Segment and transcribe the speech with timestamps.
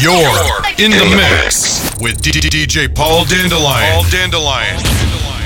[0.00, 0.14] You're
[0.78, 3.94] in the mix with DJ Paul Dandelion.
[3.94, 5.37] Paul Dandelion.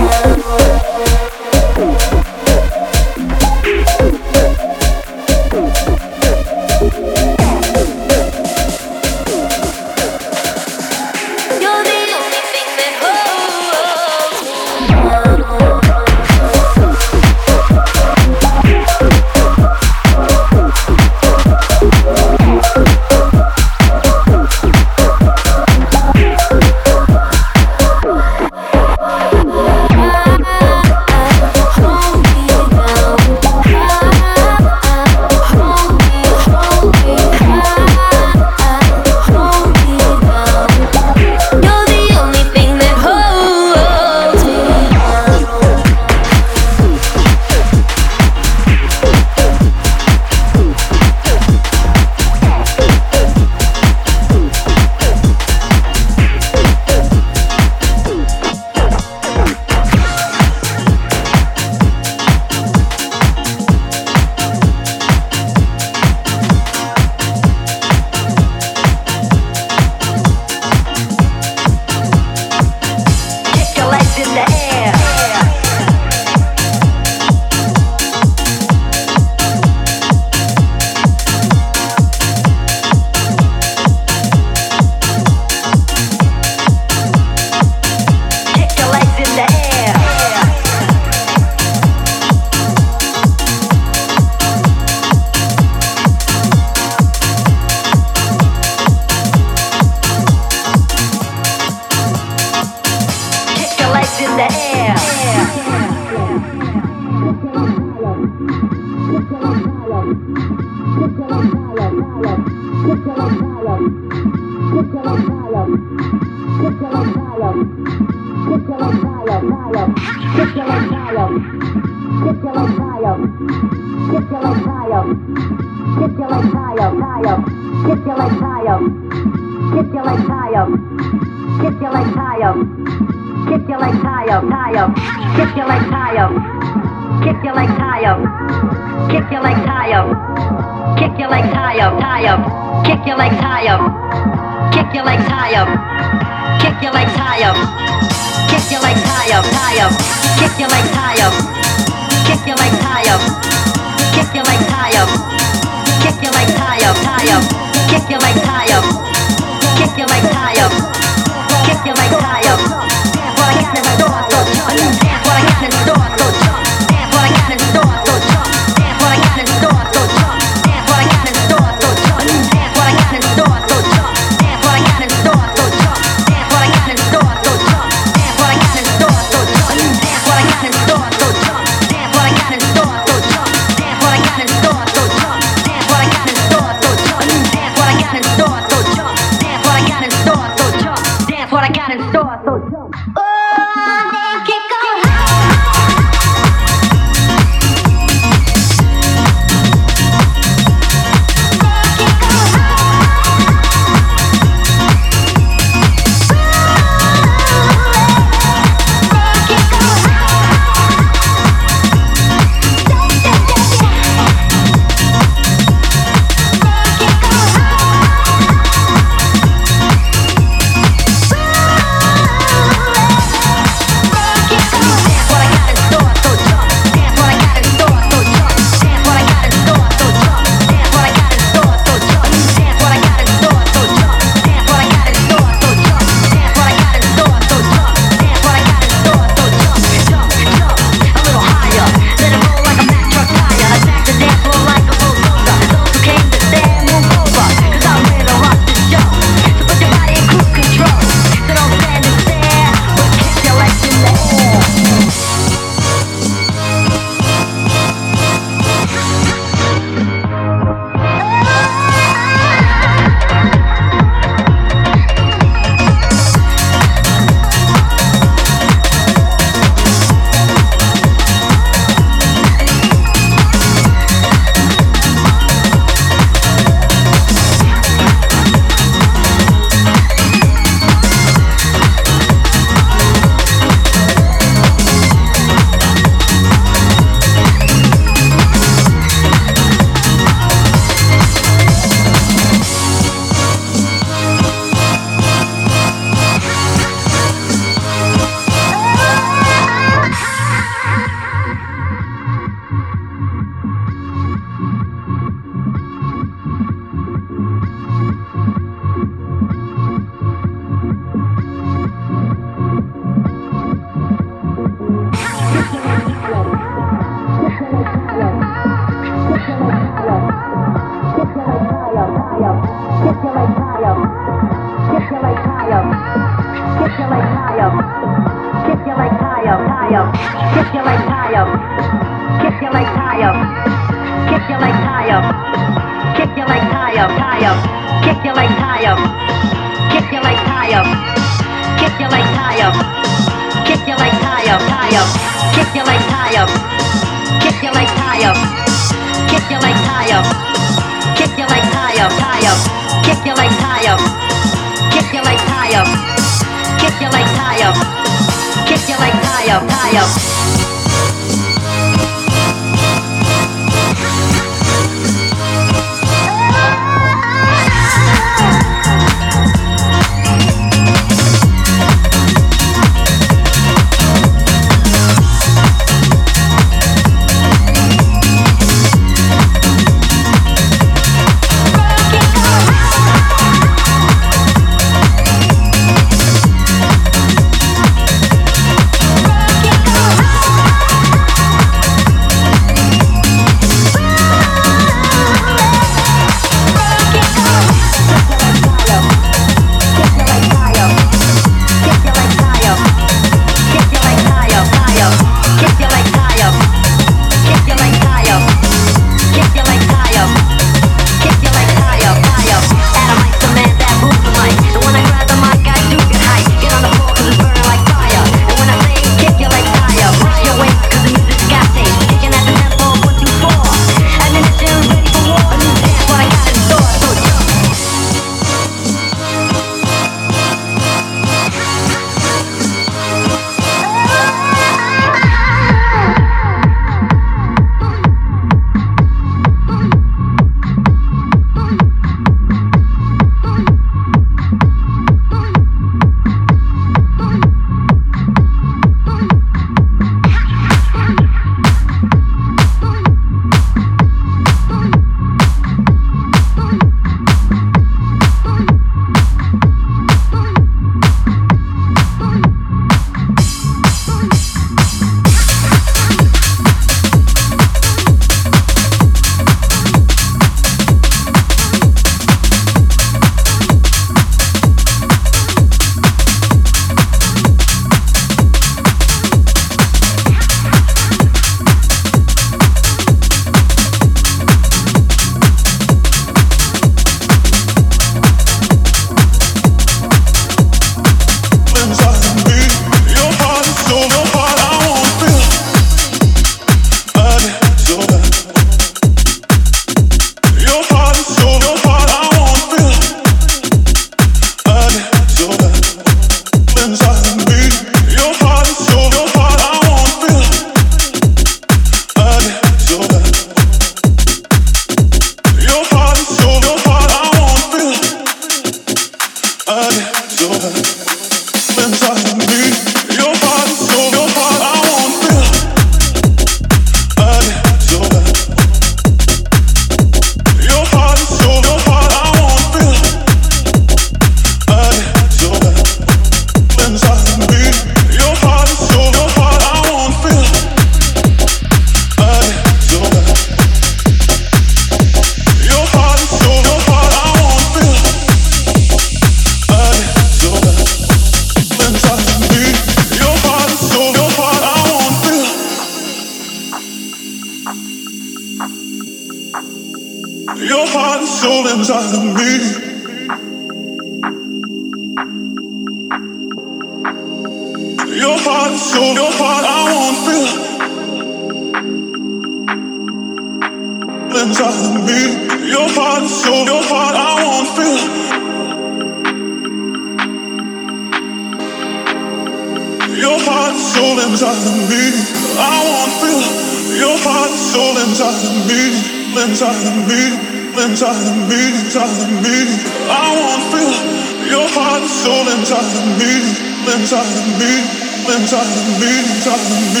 [598.63, 600.00] So high.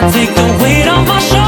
[0.00, 1.47] I take the weight off my shoulders.